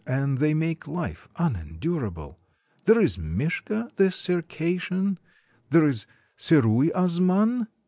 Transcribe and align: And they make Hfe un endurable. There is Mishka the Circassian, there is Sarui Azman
And 0.07 0.39
they 0.39 0.55
make 0.55 0.85
Hfe 0.85 1.27
un 1.35 1.55
endurable. 1.55 2.39
There 2.85 2.99
is 2.99 3.19
Mishka 3.19 3.91
the 3.97 4.09
Circassian, 4.09 5.19
there 5.69 5.85
is 5.85 6.07
Sarui 6.35 6.89
Azman 6.95 7.67